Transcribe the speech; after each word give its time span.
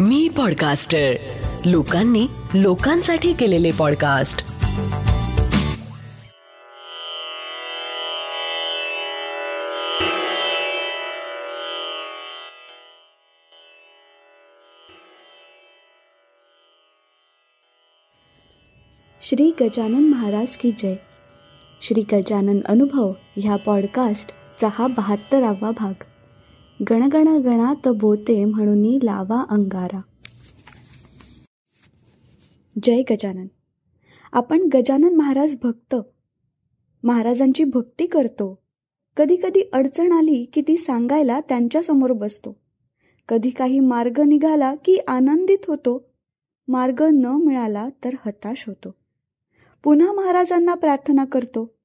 मी 0.00 0.28
podcaster 0.28 1.12
लोकांनी 1.64 2.26
लोकांसाठी 2.54 3.32
केलेले 3.32 3.70
पॉडकास्ट 3.70 4.38
श्री 19.22 19.52
गजानन 19.60 20.08
महाराज 20.08 20.56
की 20.56 20.72
जय. 20.78 20.94
श्री 21.82 22.04
गजानन 22.12 22.60
अनुभव 22.66 23.12
ह्या 23.36 23.56
पॉडकास्टचा 23.56 24.68
हा 24.72 24.86
बहात्तरावा 24.86 25.70
भाग. 25.70 26.04
गणगण 26.82 27.28
गणात 27.28 27.88
बोते 27.88 28.44
म्हणून 28.44 28.98
लावा 29.02 29.44
अंगारा. 29.48 30.00
जय 32.82 33.02
गजानन. 33.10 33.46
आपण 34.32 34.68
गजानन 34.74 35.14
महाराज 35.16 35.56
भक्त. 35.62 35.96
महाराजांची 37.02 37.64
भक्ती 37.64 38.06
करतो. 38.06 38.62
कधी 39.16 39.36
कधी 39.36 39.60
अडचण 39.72 40.12
आली 40.12 40.44
की 40.44 40.60
ती 40.60 40.76
सांगायला 40.76 41.40
त्यांच्यासमोर 41.40 42.12
बसतो. 42.12 42.56
कधी 43.28 43.50
काही 43.50 43.80
मार्ग 43.80 44.20
निघाला 44.20 44.72
की 44.84 44.98
आनंदित 45.08 45.58
होतो. 45.68 46.10
मार्ग 46.68 47.02
न 47.02 47.26
मिळाला 47.26 47.88
तर 48.04 48.10
हताश 48.26 48.64
होतो. 48.66 48.94
पुन्हा 49.84 50.12
महाराजांना 50.12 50.74
प्रार्थना 50.74 51.24
करतो. 51.24 51.75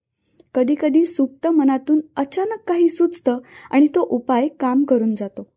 कधी 0.53 0.75
कधी 0.81 1.05
सुप्त 1.05 1.47
मनातून 1.47 1.99
अचानक 2.15 2.57
काही 2.67 2.89
सुचतं 2.89 3.39
आणि 3.71 3.87
तो 3.87 4.01
उपाय 4.01 4.47
काम 4.47 4.83
करून 4.83 5.15
जातो. 5.15 5.47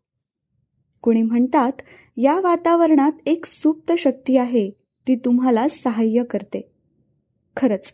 कुणी 1.01 1.21
म्हणतात 1.21 1.71
या 2.17 2.39
वातावरणात 2.39 3.11
एक 3.25 3.45
सुप्त 3.45 3.93
शक्ती 3.97 4.37
आहे 4.37 4.69
ती 5.07 5.15
तुम्हाला 5.15 5.67
सहाय्य 5.69 6.23
करते. 6.23 6.71
खरंच. 7.57 7.93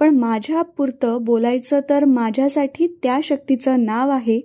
पण 0.00 0.18
माझ्या 0.18 0.62
पुरतं 0.62 1.18
बोलायचं 1.20 1.80
तर 1.90 2.04
माझ्यासाठी 2.04 2.98
त्या 3.02 3.20
शक्तीचं 3.22 3.84
नाव 3.84 4.10
आहे 4.10 4.40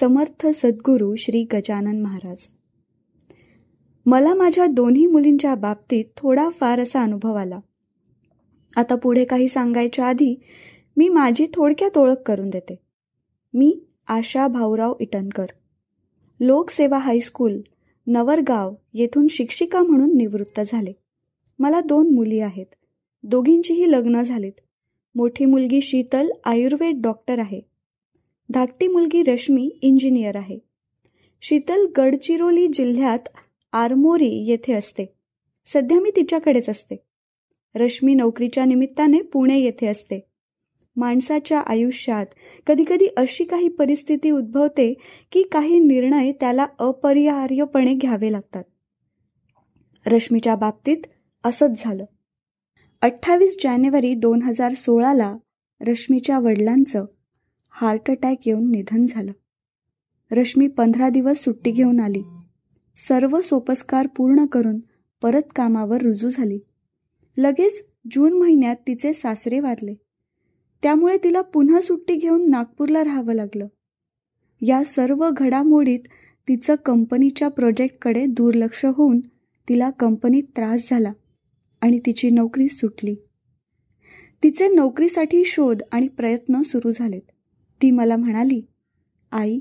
समर्थ 0.00 0.46
सद्गुरू 0.46 1.14
श्री 1.14 1.46
गजानन 1.52 2.02
महाराज. 2.02 2.48
मला 4.06 4.34
माझ्या 4.34 4.66
दोन्ही 4.66 5.06
मुलींच्या 5.06 5.54
बाबतीत 5.54 6.04
थोडा 6.16 6.48
फार 6.48 6.80
असा 6.80 7.02
अनुभव 7.02 7.34
आला. 7.34 7.60
आता 8.76 8.94
पुढे 8.94 9.24
काही 9.24 9.48
सांगायच्या 9.48 10.06
आधी 10.06 10.40
मी 10.96 11.08
माझी 11.08 11.46
थोडक्यात 11.54 11.98
ओळख 11.98 12.14
करून 12.14 12.50
देते. 12.50 12.76
मी 13.54 13.80
आशा 14.06 14.46
भाऊराव 14.46 14.94
इटनकर. 15.00 15.46
लोकसेवा 16.40 16.98
हायस्कूल 16.98 17.60
नवरगाव 18.06 18.74
येथून 18.94 19.26
शिक्षिका 19.30 19.82
म्हणून 19.82 20.16
निवृत्त 20.16 20.60
झाले. 20.66 20.92
मला 21.58 21.80
दोन 21.80 22.14
मुली 22.14 22.40
आहेत. 22.40 22.66
दोघींचीही 23.22 23.92
लग्न 23.92 24.22
झालीत. 24.22 24.52
मोठी 25.14 25.44
मुलगी 25.44 25.80
शीतल 25.82 26.28
आयुर्वेद 26.44 27.00
डॉक्टर 27.02 27.38
आहे. 27.38 27.60
धाकटी 28.50 28.88
मुलगी 28.88 29.22
रश्मी 29.22 29.78
इंजिनियर 29.82 30.36
आहे. 30.36 30.58
शीतल 31.42 31.86
गडचिरोली 31.96 32.68
जिल्ह्यात 32.68 33.28
आरमोरी 33.72 34.44
येथे 34.46 34.72
असते. 34.72 35.14
सध्या 35.66 36.00
मी 36.00 36.10
तिच्याकडेच 36.10 36.68
असते. 36.68 36.96
रश्मी 37.74 38.14
नोकरीच्या 38.14 38.64
निमित्ताने 38.64 39.20
पुणे 39.20 39.58
येथे 39.58 39.86
असते. 39.86 40.26
माणसाच्या 40.96 41.60
आयुष्यात 41.60 42.26
कधीकधी 42.66 43.06
अशी 43.16 43.44
काही 43.44 43.68
परिस्थिती 43.68 44.30
उद्भवते 44.30 44.94
की 45.32 45.42
काही 45.42 45.78
निर्णय 45.78 46.32
त्याला 46.32 46.66
अपरिहार्यपणे 46.78 47.94
घ्यावे 47.94 48.32
लागतात. 48.32 48.64
रश्मीच्या 50.06 50.54
बाबतीत 50.54 50.96
असंच 51.44 51.82
झालं. 51.84 52.04
अठ्ठावीस 53.02 53.56
जानेवारी 53.60 54.14
दोन 54.14 54.42
हजार 54.42 54.72
सोळाला 54.72 55.36
रश्मीच्या 55.80 56.38
वडिलांचं 56.38 57.04
हार्ट 57.70 58.10
अटॅक 58.10 58.36
येऊन 58.46 58.70
निधन 58.70 59.06
झालं. 59.06 59.32
रश्मी 60.30 60.66
पंधरा 60.68 61.08
दिवस 61.08 61.38
सुट्टी 61.38 61.70
घेऊन 61.70 62.00
आली. 62.00 62.22
सर्व 62.96 63.40
सोपस्कार 63.40 64.06
पूर्ण 64.06 64.46
करून 64.46 64.80
परत 65.22 65.42
कामावर 65.56 66.02
रुजू 66.02 66.28
झाली. 66.28 66.58
लगेच 67.38 67.88
जून 68.12 68.32
महिन्यात 68.32 68.76
तिचे 68.86 69.12
सासरे 69.12 69.60
वारले. 69.60 69.94
त्यामुळे 70.84 71.16
तिला 71.24 71.40
पुन्हा 71.40 71.80
सुट्टी 71.80 72.14
घेऊन 72.14 72.50
नागपूरला 72.50 73.04
राहावं 73.04 73.34
लागलं. 73.34 73.66
या 74.60 74.84
सर्व 74.84 75.30
घडामोडीत 75.36 75.98
तिचं 76.48 76.74
कंपनीच्या 76.74 77.48
प्रोजेक्टकडे 77.48 78.26
दुर्लक्ष 78.26 78.84
होऊन 78.84 79.20
तिला 79.68 79.90
कंपनीत 79.90 80.42
त्रास 80.56 80.80
झाला 80.90 81.12
आणि 81.80 82.00
तिची 82.06 82.30
नोकरी 82.30 82.68
सुटली. 82.68 83.14
तिचे 84.42 84.68
नोकरीसाठी 84.68 85.44
शोध 85.44 85.82
आणि 85.92 86.08
प्रयत्न 86.08 86.62
सुरू 86.62 86.90
झालेत. 86.90 87.22
ती 87.82 87.90
मला 87.90 88.16
म्हणाली 88.16 88.62
आई 89.32 89.60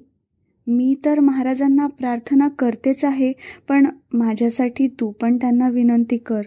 मी 0.68 0.96
तर 1.06 1.20
महाराजांना 1.20 1.88
प्रार्थना 1.88 2.48
करतेच 2.48 3.06
आहे 3.06 3.34
पण 3.70 3.88
माझ्यासाठी 4.14 4.88
तू 4.88 5.12
पण 5.12 5.38
त्यांना 5.38 5.70
विनंती 5.70 6.18
कर. 6.18 6.42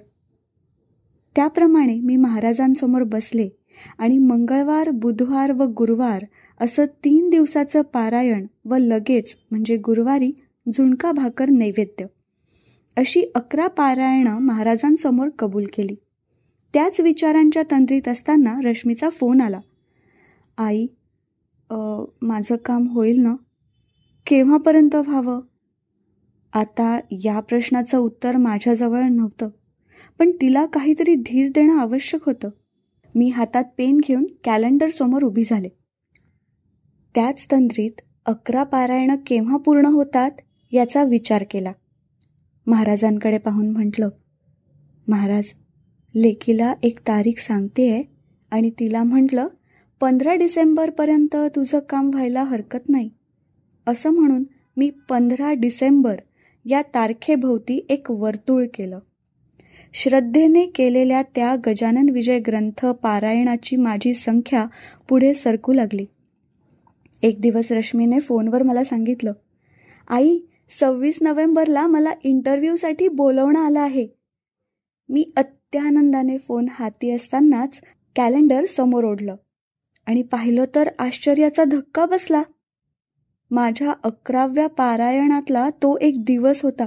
त्याप्रमाणे 1.37 2.01
मी 2.01 2.17
महाराजांसमोर 2.17 3.03
बसले 3.03 3.49
आणि 3.99 4.19
मंगळवार 4.19 4.91
बुधवार 4.91 5.53
व 5.53 5.63
गुरुवार 5.69 6.25
असं 6.61 6.85
तीन 7.05 7.29
दिवसाचं 7.31 7.83
पारायण 7.83 8.47
व 8.65 8.77
लगेच 8.77 9.37
म्हणजे 9.51 9.77
गुरुवारी 9.77 10.33
झुणका 10.67 11.13
भाकर 11.13 11.51
नैवेद्य. 11.51 12.07
अशी 12.97 13.23
अकरा 13.35 13.67
पारायणं 13.67 14.39
महाराजांसमोर 14.39 15.29
कबूल 15.39 15.65
केली. 15.73 15.97
त्याच 16.75 17.01
विचारांच्या 17.01 17.63
तंद्रीत 17.71 18.09
असताना 18.09 18.59
रश्मीचा 18.65 19.09
फोन 19.09 19.41
आला. 19.41 19.61
आई 20.59 20.87
माझं 22.23 22.57
काम 22.57 22.87
होईल 22.89 23.21
ना? 23.21 23.35
केव्हापर्यंत 24.27 24.95
व्हावं? 24.95 25.41
आता 26.53 26.99
या 27.25 27.41
प्रश्नाचं 27.41 27.99
उत्तर 27.99 28.37
माझ्याजवळ 28.37 29.03
नव्हतं 29.03 29.49
पण 30.19 30.31
तिला 30.41 30.65
काहीतरी 30.67 31.15
धीर 31.17 31.51
देणं 31.55 31.79
आवश्यक 31.79 32.25
होतं. 32.27 32.49
मी 33.17 33.29
हातात 33.29 33.65
पेन 33.79 33.99
घेऊन 33.99 34.27
कॅलेंडर 34.45 34.89
समोर 34.89 35.23
उभी 35.23 35.45
झाले. 35.45 35.69
त्याच 37.15 37.47
तंद्रीत 37.51 38.01
अकरा 38.27 38.63
पारायणं 38.63 39.17
केव्हा 39.27 39.57
पूर्ण 39.57 39.87
होतात 39.87 40.31
याचा 40.73 41.05
विचार 41.05 41.45
केला. 41.51 41.73
महाराजांकडे 42.67 43.39
पाहून 43.39 43.71
म्हटलं 43.71 44.09
महाराज 45.09 45.45
लेकीला 46.15 46.75
एक 46.83 46.99
तारीख 46.99 47.39
सांगतेय 47.39 48.03
आणि 48.51 48.71
तिला 48.71 49.03
म्हटलं 49.03 49.49
पंधरा 50.01 50.35
डिसेंबरपर्यंत 50.35 51.37
तुझं 51.57 51.79
काम 51.79 52.09
व्हायला 52.09 52.43
हरकत 52.43 52.89
नाही. 52.89 53.11
असं 53.87 54.11
म्हणून 54.11 54.45
मी 54.77 54.91
पंधरा 55.09 55.53
डिसेंबर 55.53 56.21
या 56.65 56.83
तारखेभोवती 56.83 57.87
एक 57.89 58.11
वर्तुळ 58.11 58.65
केलं. 58.75 58.99
श्रद्धेने 59.99 60.67
केलेल्या 60.67 61.23
त्या 61.23 61.55
गजानन 61.67 62.09
विजय 62.09 62.39
ग्रंथ 62.39 62.87
पारायणाची 62.87 63.77
माझी 63.77 64.15
संख्या 64.15 64.67
पुढे 65.09 65.35
सरकू 65.35 65.73
लागली. 65.73 66.05
एक 67.23 67.41
दिवस 67.41 67.73
रश्मीने 67.73 68.19
फोनवर 68.21 68.63
मला 68.63 68.85
सांगितलं 68.85 69.33
आई 70.09 70.39
सव्वीस 70.81 71.19
नोव्हेंबरला 71.21 71.87
मला 71.87 72.13
इंटरव्ह्यूसाठी 72.25 73.09
बोलवणं 73.09 73.61
आलं 73.61 73.81
आहे. 73.81 74.07
मी 75.09 75.33
अत्यानंदाने 75.37 76.39
फोन 76.39 76.67
हाती 76.71 77.11
असतानाच 77.11 77.81
कॅलेंडर 78.17 78.65
समोर 78.65 79.05
ओढलं 79.05 79.37
आणि 80.07 80.23
पाहिलं 80.23 80.65
तर 80.75 80.89
आश्चर्याचा 80.99 81.65
धक्का 81.65 82.07
बसला. 82.07 82.43
माझ्या 83.51 83.95
अकराव्या 84.05 84.67
पारायणातला 84.67 85.69
तो 85.71 85.97
एक 86.01 86.25
दिवस 86.25 86.63
होता. 86.63 86.87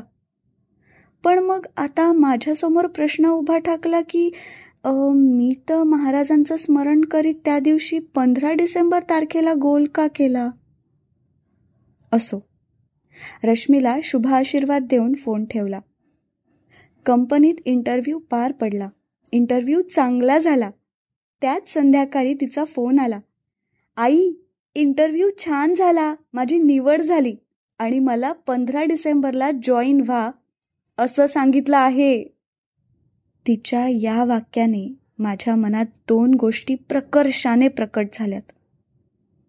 पण 1.23 1.39
मग 1.39 1.65
आता 1.77 2.11
माझ्यासमोर 2.13 2.87
प्रश्न 2.87 3.25
उभा 3.25 3.57
ठाकला 3.57 4.01
की 4.01 4.31
मी 4.85 5.53
तर 5.69 5.83
महाराजांचं 5.83 6.57
स्मरण 6.57 7.01
करीत 7.01 7.35
त्या 7.45 7.59
दिवशी 7.59 7.99
पंधरा 7.99 8.53
डिसेंबर 8.53 8.99
तारखेला 8.99 9.53
गोल 9.53 9.85
का 9.85 10.07
केला? 10.07 10.49
असो. 12.11 12.47
रश्मीला 13.43 13.97
शुभ 14.03 14.27
आशीर्वाद 14.27 14.85
देऊन 14.89 15.13
फोन 15.13 15.45
ठेवला. 15.45 15.79
कंपनीत 17.05 17.55
इंटरव्ह्यू 17.65 18.19
पार 18.19 18.51
पडला. 18.51 18.89
इंटरव्ह्यू 19.31 19.81
चांगला 19.81 20.37
झाला. 20.37 20.69
त्याच 21.41 21.73
संध्याकाळी 21.73 22.33
तिचा 22.33 22.63
फोन 22.63 22.99
आला. 22.99 23.19
आई 23.97 24.31
इंटरव्ह्यू 24.75 25.29
छान 25.39 25.75
झाला. 25.75 26.15
माझी 26.33 26.57
निवड 26.59 27.01
झाली 27.01 27.35
आणि 27.79 27.99
मला 27.99 28.31
पंधरा 28.31 28.83
डिसेंबरला 28.83 29.49
जॉईन 29.63 30.01
व्हा. 30.01 30.31
असं 30.99 31.27
सांगितलं 31.27 31.77
आहे. 31.77 32.23
तिच्या 33.47 33.87
या 33.89 34.23
वाक्याने 34.23 34.95
माझ्या 35.19 35.55
मनात 35.55 35.85
दोन 35.85 36.33
गोष्टी 36.33 36.75
प्रकर्षाने 36.75 37.67
प्रकट 37.67 38.07
झाल्यात. 38.13 38.51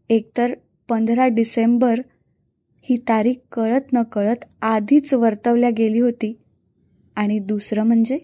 एकतर 0.09 0.55
पंधरा 0.89 1.27
डिसेंबर 1.27 2.01
ही 2.83 2.97
तारीख 2.97 3.35
कळत 3.53 3.93
न 3.93 4.03
कळत 4.03 4.45
आधीच 4.63 5.15
वर्तवल्या 5.15 5.71
गेली 5.71 6.01
होती. 6.01 6.39
आणि 7.17 7.39
दुसरं 7.39 7.83
म्हणजे 7.83 8.19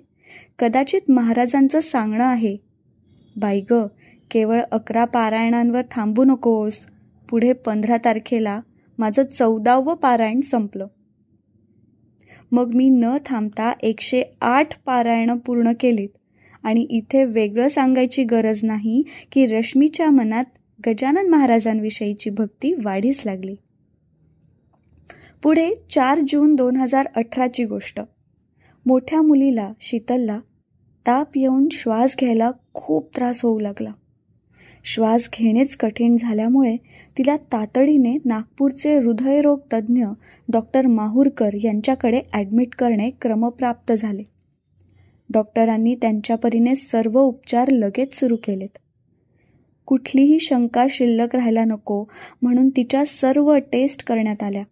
कदाचित 0.59 1.11
महाराजांचं 1.11 1.81
सांगणं 1.81 2.25
आहे 2.25 2.57
बाई 3.37 3.61
ग 3.71 3.87
केवळ 4.31 4.61
अकरा 4.71 5.05
पारायणांवर 5.05 5.83
थांबू 5.91 6.25
नकोस. 6.25 6.87
पुढे 7.29 7.53
पंधरा 7.53 7.97
तारखेला 8.05 8.61
माझं 8.99 9.23
चौदावं 9.39 9.95
पारायण 9.95 10.41
संपलं. 10.41 10.87
मग 12.53 12.75
मी 12.75 12.89
न 12.89 13.17
थांबता 13.27 13.73
एकशे 13.81 14.23
आठ 14.41 14.83
पारायणं 14.85 15.39
पूर्ण 15.39 15.73
केलीत. 15.81 16.09
आणि 16.63 16.83
इथे 16.91 17.25
वेगळं 17.25 17.69
सांगायची 17.69 18.25
गरज 18.25 18.61
नाही 18.63 19.03
की 19.33 19.47
रश्मीच्या 19.47 20.11
मनात 20.11 20.45
गजानन 20.87 21.29
महाराजांविषयीची 21.29 22.31
भक्ती 22.31 22.75
वाढीस 22.85 23.23
लागली. 23.27 23.57
पुढे 25.43 25.75
चार 25.91 26.21
जून 26.29 26.55
दोन 26.55 26.77
हजार 26.77 27.07
अठराची 27.17 27.65
गोष्ट. 27.65 28.01
मोठ्या 28.87 29.23
मुलीला 29.23 29.73
शीतलला 29.81 30.41
ताप 31.07 31.29
येऊन 31.37 31.69
श्वास 31.73 32.17
घ्यायला 32.21 32.51
खूप 32.75 33.17
त्रास 33.17 33.43
होऊ 33.43 33.59
लागला. 33.61 33.91
श्वास 34.87 35.29
घेणेच 35.33 35.77
कठीण 35.77 36.17
झाल्यामुळे 36.17 36.77
तिला 37.19 37.37
तातडीने 37.37 38.17
नागपूरचे 38.25 38.97
हृदयरोग 38.97 39.59
तज्ज्ञ 39.73 40.07
डॉक्टर 40.49 40.87
माहूरकर 40.87 41.55
यांच्याकडे 41.55 42.21
ॲडमिट 42.33 42.75
करणे 42.75 43.11
क्रमप्राप्त 43.11 43.93
झाले. 43.93 44.23
डॉक्टरांनी 45.31 45.95
त्यांच्या 45.95 46.37
परीने 46.37 46.75
सर्व 46.77 47.19
उपचार 47.21 47.71
लगेच 47.71 48.15
सुरू 48.15 48.37
केलेत. 48.37 48.79
कुठलीही 49.87 50.41
शंका 50.41 50.87
शिल्लक 50.91 51.35
राहायला 51.37 51.65
नको 51.65 52.05
म्हणून 52.43 52.69
तिच्या 52.69 53.05
सर्व 53.07 53.55
टेस्ट 53.73 54.05
करण्यात 54.05 54.43
आल्या. 54.43 54.63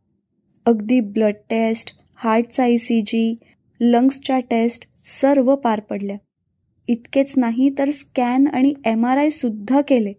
अगदी 0.67 1.01
ब्लड 1.01 1.35
टेस्ट 1.51 1.91
हार्टचा 2.17 2.67
ई 2.67 2.77
सी 2.77 3.01
जी 3.01 3.35
लंग्सच्या 3.81 4.39
टेस्ट 4.41 4.89
सर्व 5.21 5.55
पार 5.57 5.81
पडल्या. 5.81 6.17
इतकेच 6.89 7.35
नाही 7.37 7.71
तर 7.79 7.91
स्कॅन 7.91 8.47
आणि 8.47 8.75
एम 8.85 9.07
आर 9.07 9.19
आय 9.19 9.31
सुद्धा 9.31 9.81
केले. 9.81 10.13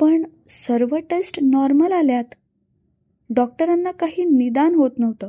पण 0.00 0.24
सर्व 0.48 0.96
टेस्ट 0.96 1.38
नॉर्मल 1.42 1.92
आल्यात. 1.92 2.24
डॉक्टरांना 3.30 3.90
काही 3.90 4.24
निदान 4.24 4.74
होत 4.74 4.90
नव्हतं. 4.98 5.28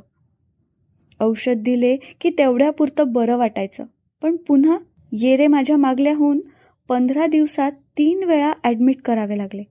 औषध 1.19 1.53
दिले 1.53 1.97
की 2.21 2.29
तेवढ्यापुरतं 2.29 3.11
बरं 3.11 3.37
वाटायचं. 3.37 3.85
पण 4.21 4.35
पुन्हा 4.35 4.77
येरे 5.11 5.47
माझ्या 5.47 5.77
मागल्याहून 5.77 6.41
पंधरा 6.87 7.27
दिवसात 7.27 7.71
तीन 7.71 8.23
वेळा 8.23 8.53
ॲडमिट 8.63 9.01
करावे 9.01 9.37
लागले. 9.37 9.63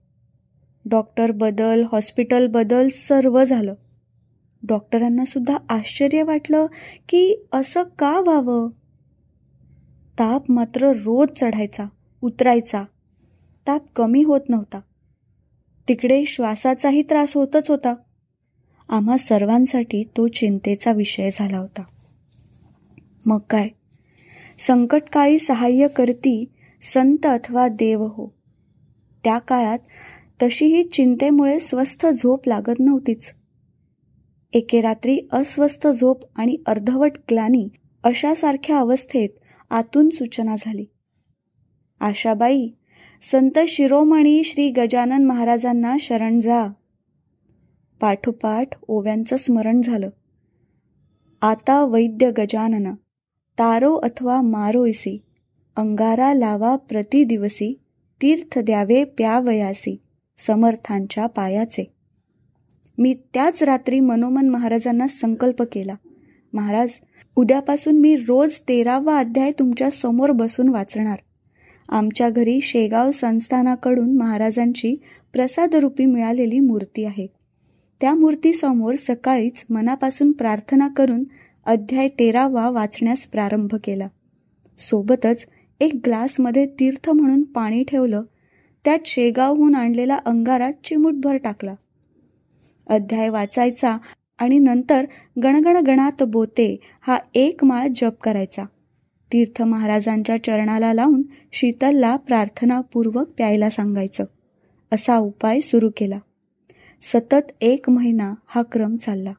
डॉक्टर 0.85 1.31
बदल 1.31 1.83
हॉस्पिटल 1.91 2.47
बदल 2.47 2.89
सर्व 2.89 3.43
झालं. 3.43 3.73
डॉक्टरांना 4.67 5.25
सुद्धा 5.25 5.57
आश्चर्य 5.69 6.23
वाटलं 6.23 6.65
की 7.09 7.45
असं 7.51 7.83
का 7.83 8.19
व्हावं? 8.19 8.69
ताप 10.19 10.51
मात्र 10.51 10.91
रोज 10.91 11.27
चढायचा 11.35 11.85
उतरायचा. 12.21 12.83
ताप 13.67 13.81
कमी 13.95 14.23
होत 14.23 14.41
नव्हता. 14.49 14.79
तिकडे 15.87 16.25
श्वासाचाही 16.25 17.01
त्रास 17.01 17.37
होतच 17.37 17.69
होता. 17.69 17.95
आम्हा 18.89 19.17
सर्वांसाठी 19.17 20.03
तो 20.03 20.27
चिंतेचा 20.27 20.91
विषय 20.91 21.29
झाला 21.33 21.57
होता. 21.57 21.83
मग 23.25 23.39
काय? 23.49 23.67
संकटकाळी 24.59 25.39
सहाय्य 25.39 25.87
करती 25.87 26.45
संत 26.93 27.25
अथवा 27.25 27.67
देव 27.67 28.03
हो. 28.03 28.33
त्या 29.23 29.37
काळात 29.37 29.79
तशीही 30.43 30.83
चिंतेमुळे 30.83 31.59
स्वस्थ 31.59 32.07
झोप 32.07 32.47
लागत 32.47 32.79
नव्हतीच. 32.79 33.33
एके 34.53 34.81
रात्री 34.81 35.19
अस्वस्थ 35.31 35.87
झोप 35.87 36.19
आणि 36.35 36.57
अर्धवट 36.65 37.11
ग्लानी 37.29 37.69
अशासारख्या 38.03 38.77
अवस्थेत 38.77 39.29
आतून 39.69 40.09
सूचना 40.09 40.55
झाली. 40.59 40.85
आशाबाई 41.99 42.69
संत 43.31 43.59
शिरोमणी 43.67 44.43
श्री 44.43 44.69
गजानन 44.69 45.23
महाराजांना 45.23 45.95
शरण 45.99 46.39
जा. 46.39 46.67
पाठोपाठ 48.01 48.67
ओव्यांचं 48.87 49.37
स्मरण 49.37 49.81
झालं. 49.81 50.09
आता 51.41 51.81
वैद्य 51.83 52.31
गजानन 52.37 52.93
तारो 53.59 53.95
अथवा 53.95 54.41
मारोयसी 54.41 55.21
अंगारा 55.75 56.33
लावा 56.33 56.75
प्रतिदिवसी 56.75 57.79
तीर्थ 58.21 58.59
द्यावे 58.59 59.03
प्यावयासी 59.03 60.01
समर्थांच्या 60.37 61.27
पायाचे. 61.27 61.93
मी 62.97 63.13
त्याच 63.33 63.63
रात्री 63.63 63.99
मनोमन 63.99 64.49
महाराजांना 64.49 65.07
संकल्प 65.07 65.63
केला. 65.71 65.95
महाराज 66.55 66.89
उद्यापासून 67.35 67.99
मी 67.99 68.15
रोज 68.15 68.53
तेरावा 68.53 69.17
अध्याय 69.19 69.51
तुमच्यासमोर 69.51 70.31
बसून 70.31 70.69
वाचणार. 70.69 71.19
आमच्या 71.89 72.29
घरी 72.29 72.61
शेगाव 72.61 73.11
संस्थानाकडून 73.11 74.17
महाराजांची 74.17 74.93
प्रसादरूपी 75.33 76.05
मिळालेली 76.05 76.59
मूर्ती 76.59 77.05
आहे. 77.05 77.27
त्या 78.01 78.13
मूर्तीसमोर 78.13 78.95
सकाळीच 78.95 79.65
मनापासून 79.69 80.31
प्रार्थना 80.31 80.87
करून 80.87 81.23
अध्याय 81.65 82.07
तेरावा 82.07 82.69
वाचण्यास 82.69 83.25
प्रारंभ 83.25 83.75
केला. 83.83 84.07
सोबतच 84.79 85.45
एक 85.79 85.91
ग्लासमध्ये 86.05 86.65
तीर्थ 86.65 87.09
म्हणून 87.09 87.43
पाणी 87.43 87.83
ठेवलं 87.83 88.21
त्यात 88.85 88.99
शेगावहून 89.05 89.75
आणलेला 89.75 90.15
अंगारा 90.25 90.71
चिमूटभर 90.71 91.37
टाकला. 91.37 91.75
अध्याय 92.87 93.29
वाचायचा 93.29 93.97
आणि 94.37 94.59
नंतर 94.59 95.05
गणगण 95.43 95.77
गणात 95.77 96.23
बोते 96.23 96.79
हा 97.01 97.17
एक 97.33 97.63
माळ 97.63 97.87
जप 97.95 98.21
करायचा. 98.23 98.63
तीर्थ 99.33 99.61
महाराजांच्या 99.61 100.43
चरणाला 100.43 100.93
लावून 100.93 101.23
शीतलला 101.53 102.15
प्रार्थनापूर्वक 102.15 103.29
प्यायला 103.29 103.69
सांगायचं. 103.69 104.23
असा 104.91 105.17
उपाय 105.17 105.59
सुरू 105.59 105.89
केला. 105.97 106.19
सतत 107.13 107.51
एक 107.61 107.89
महिना 107.89 108.33
हा 108.47 108.61
क्रम 108.61 108.95
चालला. 108.95 109.33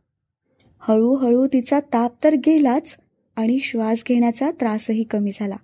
हळूहळू 0.81 1.47
तिचा 1.47 1.81
ताप 1.81 2.25
तर 2.25 2.35
गेलाच 2.35 2.97
आणि 3.37 3.59
श्वास 3.59 4.03
घेण्याचा 4.09 4.51
त्रासही 4.51 5.05
कमी 5.05 5.31
झाला. 5.35 5.57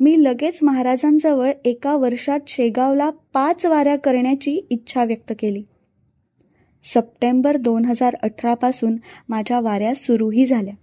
मी 0.00 0.24
लगेच 0.24 0.58
महाराजांजवळ 0.62 1.52
एका 1.64 1.96
वर्षात 1.96 2.40
शेगावला 2.48 3.10
पाच 3.10 3.66
वाऱ्या 3.66 3.96
करण्याची 3.96 4.66
इच्छा 4.70 5.04
व्यक्त 5.04 5.32
केली. 5.38 5.62
सप्टेंबर 6.84 7.56
दोन 7.56 7.84
हजार 7.84 8.16
अठरापासून 8.22 8.96
माझ्या 9.28 9.60
वाऱ्या 9.60 9.94
सुरूही 9.94 10.46
झाल्या. 10.46 10.74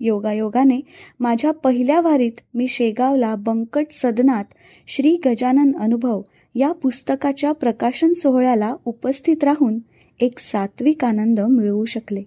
योगायोगाने 0.00 0.80
माझ्या 1.20 1.50
पहिल्या 1.50 2.00
वारीत 2.00 2.40
मी 2.54 2.68
शेगावला 2.68 3.34
बंकट 3.34 3.86
सदनात 3.92 4.44
श्री 4.86 5.16
गजानन 5.24 5.72
अनुभव 5.80 6.22
या 6.54 6.72
पुस्तकाच्या 6.72 7.52
प्रकाशन 7.52 8.12
सोहळ्याला 8.12 8.74
उपस्थित 8.84 9.44
राहून 9.44 9.78
एक 10.20 10.38
सात्विक 10.38 11.04
आनंद 11.04 11.40
मिळवू 11.40 11.84
शकले. 11.84 12.22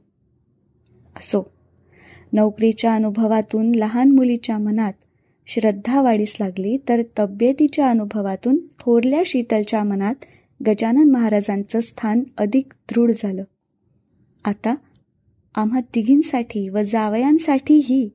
असो 1.16 1.52
नोकरीच्या 2.34 2.94
अनुभवातून 2.94 3.76
लहान 3.76 4.12
मुलीच्या 4.12 4.58
मनात 4.58 4.94
श्रद्धा 5.48 6.02
वाढीस 6.02 6.38
लागली 6.40 6.78
तर 6.90 7.02
तब्येतीच्या 7.20 7.90
अनुभवातून 7.90 8.58
थोरल्या 8.80 9.22
शीतलच्या 9.26 9.84
मनात 9.84 10.16
गजानन 10.62 11.10
महाराजांचं 11.12 11.80
स्थान 11.80 12.24
अधिक 12.38 12.74
दृढ 12.92 13.12
झालं. 13.12 13.44
आता 14.46 14.76
आम्हा 15.56 15.80
तिघींसाठी 15.96 16.68
व 16.70 16.82
जावयांसाठीही 16.82 18.08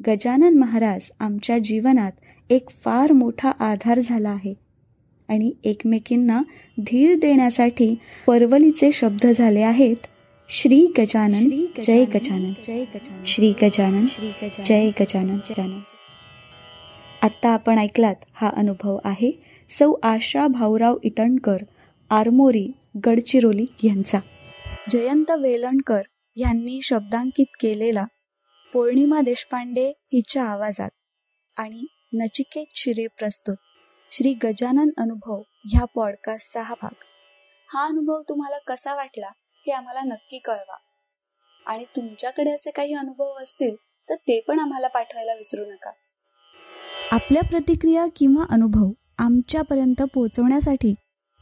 गजानन 0.00 0.58
महाराज 0.58 1.10
आमच्या 1.20 1.58
जीवनात 1.58 2.12
एक 2.50 2.70
फार 2.84 3.12
मोठा 3.12 3.50
आधार 3.60 4.00
झाला 4.00 4.28
आहे 4.28 4.54
आणि 5.28 5.50
एकमेकींना 5.64 6.40
धीर 6.78 7.18
देण्यासाठी 7.18 7.94
परवलीचे 8.26 8.90
शब्द 8.92 9.26
झाले 9.26 9.62
आहेत 9.62 10.06
श्री 10.50 10.84
गजानन 10.98 11.48
जय 11.84 12.04
गजानन 12.04 12.52
जय 12.66 12.84
गजानन 12.94 13.24
श्री 13.26 13.52
गजानन 13.62 14.04
जय 14.64 14.90
गजानन 15.00 15.38
गजानन. 15.50 15.78
आत्ता 17.22 17.50
आपण 17.50 17.78
ऐकलात 17.78 18.24
हा 18.32 18.50
अनुभव 18.56 18.98
आहे 19.04 19.30
सौ 19.70 19.92
आशा 20.02 20.46
भाऊराव 20.46 20.96
इटणकर 21.02 21.56
आरमोरी 22.10 22.72
गडचिरोली 23.06 23.66
यांचा. 23.84 24.18
जयंत 24.90 25.30
वेलणकर 25.30 26.00
यांनी 26.36 26.82
शब्दांकित 26.82 27.46
केलेला 27.60 28.04
पौर्णिमा 28.74 29.20
देशपांडे 29.20 29.88
हिच्या 29.88 30.44
आवाजात 30.44 30.90
आणि 31.56 31.86
नचिकेत 32.12 32.66
शिरे 32.74 33.06
प्रस्तुत. 33.06 33.56
श्री 34.10 34.34
गजानन 34.44 34.88
अनुभव 34.98 35.42
ह्या 35.64 35.84
पॉडकास्टचा 35.84 36.62
हा 36.62 36.74
भाग. 36.82 37.04
हा 37.68 37.86
अनुभव 37.86 38.22
तुम्हाला 38.28 38.58
कसा 38.58 38.94
वाटला 38.94 39.28
हे 39.66 39.72
आम्हाला 39.72 40.00
नक्की 40.00 40.38
कळवा. 40.38 40.76
आणि 41.66 41.84
तुमच्याकडे 41.96 42.50
असे 42.50 42.70
काही 42.70 42.94
अनुभव 42.94 43.34
असतील 43.34 43.76
तर 44.10 44.14
ते 44.14 44.40
पण 44.40 44.58
आम्हाला 44.58 44.88
पाठवायला 44.88 45.32
विसरू 45.34 45.64
नका. 45.64 45.90
आपल्या 47.10 47.42
प्रतिक्रिया 47.42 48.06
किंवा 48.16 48.44
अनुभव 48.50 48.90
आमच्यापर्यंत 49.18 50.02
पोहोचवण्यासाठी 50.14 50.94